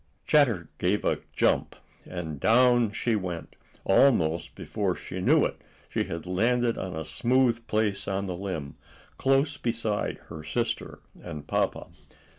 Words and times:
Chatter 0.25 0.67
gave 0.79 1.05
a 1.05 1.19
jump, 1.31 1.75
and 2.07 2.39
down 2.39 2.91
she 2.91 3.15
went. 3.15 3.55
Almost 3.85 4.55
before 4.55 4.95
she 4.95 5.21
knew 5.21 5.45
it, 5.45 5.61
she 5.89 6.05
had 6.05 6.25
landed 6.25 6.75
on 6.75 6.95
a 6.95 7.05
smooth 7.05 7.67
place 7.67 8.07
on 8.07 8.25
the 8.25 8.35
limb, 8.35 8.77
close 9.17 9.57
beside 9.57 10.17
her 10.29 10.43
sister 10.43 11.01
and 11.21 11.45
papa. 11.45 11.89